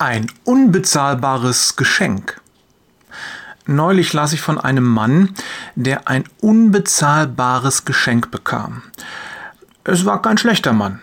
[0.00, 2.40] Ein unbezahlbares Geschenk.
[3.66, 5.34] Neulich las ich von einem Mann,
[5.74, 8.82] der ein unbezahlbares Geschenk bekam.
[9.84, 11.00] Es war kein schlechter Mann,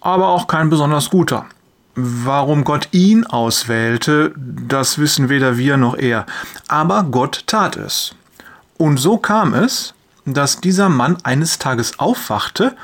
[0.00, 1.46] aber auch kein besonders guter.
[1.94, 6.26] Warum Gott ihn auswählte, das wissen weder wir noch er.
[6.66, 8.12] Aber Gott tat es.
[8.76, 12.74] Und so kam es, dass dieser Mann eines Tages aufwachte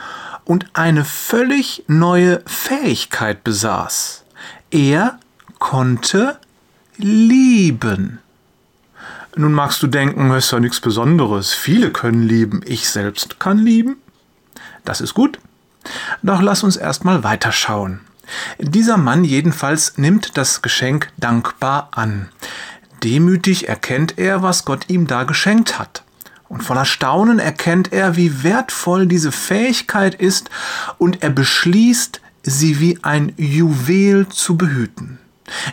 [0.45, 4.22] und eine völlig neue Fähigkeit besaß.
[4.70, 5.18] Er
[5.58, 6.39] konnte
[6.96, 8.18] lieben.
[9.36, 11.54] Nun magst du denken, es ist ja nichts Besonderes.
[11.54, 12.61] Viele können lieben.
[12.64, 13.96] Ich selbst kann lieben.
[14.84, 15.39] Das ist gut.
[16.22, 18.00] Doch lass uns erstmal weiterschauen.
[18.58, 22.29] Dieser Mann jedenfalls nimmt das Geschenk dankbar an.
[23.04, 26.03] Demütig erkennt er, was Gott ihm da geschenkt hat.
[26.48, 30.50] Und voller Staunen erkennt er, wie wertvoll diese Fähigkeit ist,
[30.96, 35.19] und er beschließt, sie wie ein Juwel zu behüten.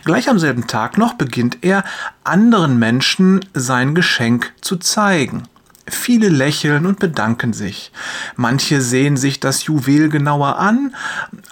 [0.04, 1.84] Gleich am selben Tag noch beginnt er,
[2.24, 5.44] anderen Menschen sein Geschenk zu zeigen.
[5.88, 7.92] Viele lächeln und bedanken sich.
[8.34, 10.94] Manche sehen sich das Juwel genauer an,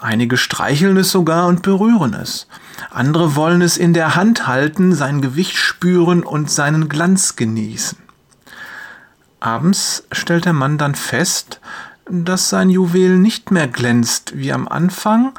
[0.01, 2.49] einige streicheln es sogar und berühren es.
[2.91, 7.99] Andere wollen es in der Hand halten, sein Gewicht spüren und seinen Glanz genießen.
[9.39, 11.61] Abends stellt der Mann dann fest,
[12.11, 15.33] dass sein Juwel nicht mehr glänzt wie am Anfang,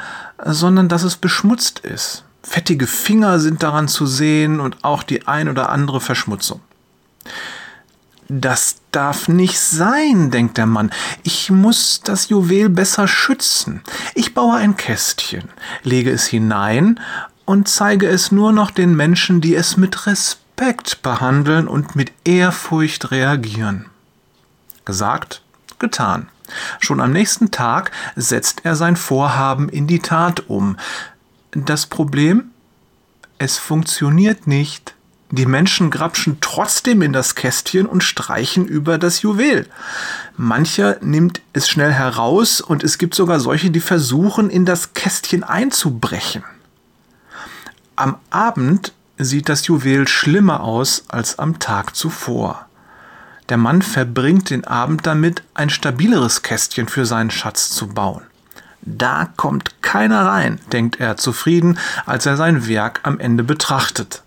[0.44, 2.24] sondern dass es beschmutzt ist.
[2.47, 6.61] Fettige Finger sind daran zu sehen und auch die ein oder andere Verschmutzung.
[8.27, 10.91] Das darf nicht sein, denkt der Mann.
[11.23, 13.81] Ich muss das Juwel besser schützen.
[14.13, 15.49] Ich baue ein Kästchen,
[15.83, 16.99] lege es hinein
[17.45, 23.11] und zeige es nur noch den Menschen, die es mit Respekt behandeln und mit Ehrfurcht
[23.11, 23.88] reagieren.
[24.85, 25.41] Gesagt,
[25.79, 26.29] getan.
[26.79, 30.77] Schon am nächsten Tag setzt er sein Vorhaben in die Tat um.
[31.55, 32.51] Das Problem?
[33.37, 34.93] Es funktioniert nicht.
[35.31, 39.65] Die Menschen grapschen trotzdem in das Kästchen und streichen über das Juwel.
[40.35, 45.44] Mancher nimmt es schnell heraus und es gibt sogar solche, die versuchen, in das Kästchen
[45.44, 46.44] einzubrechen.
[47.95, 52.65] Am Abend sieht das Juwel schlimmer aus als am Tag zuvor.
[53.47, 58.23] Der Mann verbringt den Abend damit, ein stabileres Kästchen für seinen Schatz zu bauen.
[58.85, 64.23] Da kommt keiner rein, denkt er zufrieden, als er sein Werk am Ende betrachtet.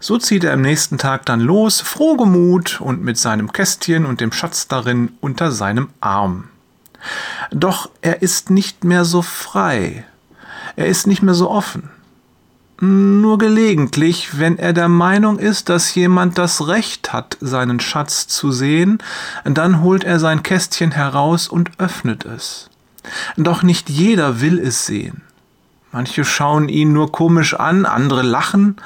[0.00, 4.32] So zieht er am nächsten Tag dann los, frohgemut und mit seinem Kästchen und dem
[4.32, 6.48] Schatz darin unter seinem Arm.
[7.50, 10.04] Doch er ist nicht mehr so frei.
[10.76, 11.90] Er ist nicht mehr so offen.
[12.80, 18.50] Nur gelegentlich, wenn er der Meinung ist, dass jemand das Recht hat, seinen Schatz zu
[18.50, 18.98] sehen,
[19.44, 22.68] dann holt er sein Kästchen heraus und öffnet es.
[23.36, 25.22] Doch nicht jeder will es sehen.
[25.92, 28.76] Manche schauen ihn nur komisch an, andere lachen,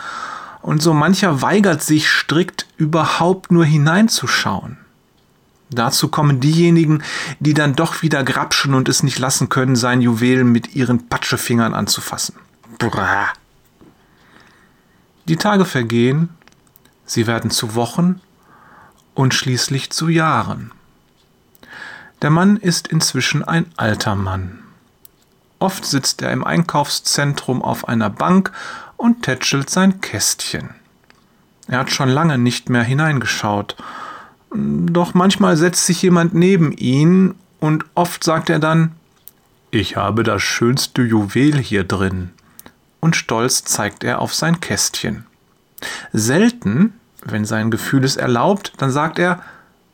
[0.60, 4.76] und so mancher weigert sich strikt überhaupt nur hineinzuschauen.
[5.70, 7.02] Dazu kommen diejenigen,
[7.40, 11.74] die dann doch wieder grapschen und es nicht lassen können, sein Juwel mit ihren Patschefingern
[11.74, 12.36] anzufassen.
[12.78, 13.28] Brrr.
[15.26, 16.30] Die Tage vergehen,
[17.04, 18.20] sie werden zu Wochen
[19.14, 20.72] und schließlich zu Jahren.
[22.22, 24.58] Der Mann ist inzwischen ein alter Mann.
[25.60, 28.52] Oft sitzt er im Einkaufszentrum auf einer Bank
[28.96, 30.70] und tätschelt sein Kästchen.
[31.68, 33.76] Er hat schon lange nicht mehr hineingeschaut.
[34.52, 38.92] Doch manchmal setzt sich jemand neben ihn und oft sagt er dann,
[39.70, 42.30] ich habe das schönste Juwel hier drin
[43.00, 45.26] und stolz zeigt er auf sein Kästchen.
[46.12, 49.42] Selten, wenn sein Gefühl es erlaubt, dann sagt er,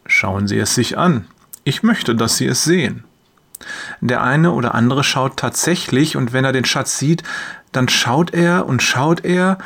[0.06, 1.26] schauen Sie es sich an,
[1.64, 3.04] ich möchte, dass Sie es sehen.
[4.00, 7.22] Der eine oder andere schaut tatsächlich und wenn er den Schatz sieht,
[7.72, 9.58] dann schaut er und schaut er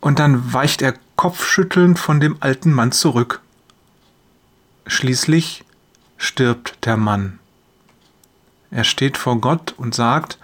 [0.00, 3.40] und dann weicht er kopfschüttelnd von dem alten Mann zurück.
[4.86, 5.64] Schließlich
[6.16, 7.38] stirbt der Mann.
[8.70, 10.38] Er steht vor Gott und sagt,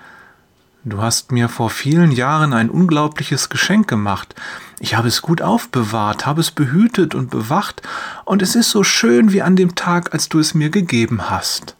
[0.85, 4.35] Du hast mir vor vielen Jahren ein unglaubliches Geschenk gemacht.
[4.81, 7.83] Ich habe es gut aufbewahrt, habe es behütet und bewacht,
[8.25, 11.77] und es ist so schön wie an dem Tag, als du es mir gegeben hast.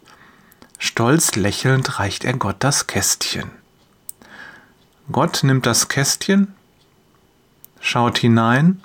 [0.77, 3.51] Stolz lächelnd reicht er Gott das Kästchen.
[5.11, 6.53] Gott nimmt das Kästchen,
[7.79, 8.81] schaut hinein,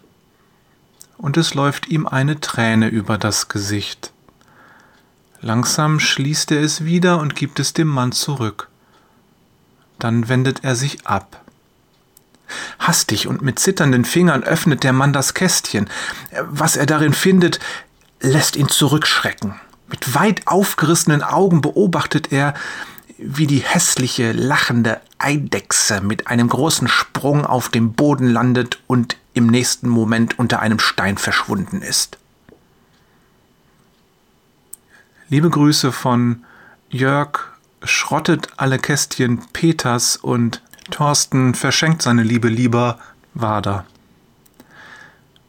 [1.19, 4.13] und es läuft ihm eine Träne über das Gesicht.
[5.41, 8.69] Langsam schließt er es wieder und gibt es dem Mann zurück.
[9.99, 11.44] Dann wendet er sich ab.
[12.79, 15.89] Hastig und mit zitternden Fingern öffnet der Mann das Kästchen.
[16.49, 17.61] Was er darin findet,
[18.21, 19.55] lässt ihn zurückschrecken.
[19.89, 22.55] Mit weit aufgerissenen Augen beobachtet er,
[23.19, 29.47] wie die hässliche, lachende Eidechse mit einem großen Sprung auf dem Boden landet und im
[29.47, 32.19] nächsten Moment unter einem Stein verschwunden ist.
[35.29, 36.45] Liebe Grüße von
[36.91, 37.41] Jörg
[37.83, 42.99] schrottet alle Kästchen Peters und Thorsten verschenkt seine Liebe lieber
[43.35, 43.87] Wader.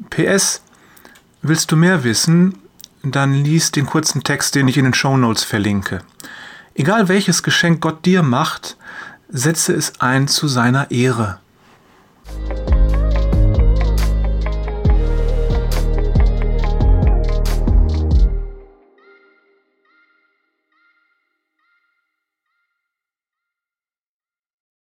[0.10, 0.62] PS,
[1.42, 2.60] willst du mehr wissen?
[3.04, 6.02] Dann lies den kurzen Text, den ich in den Show Notes verlinke.
[6.74, 8.78] Egal welches Geschenk Gott dir macht,
[9.30, 11.40] setze es ein zu seiner Ehre.